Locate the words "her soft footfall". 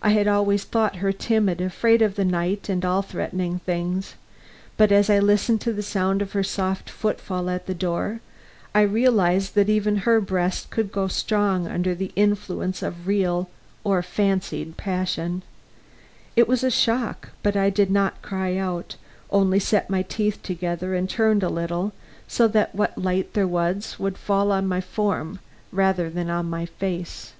6.34-7.50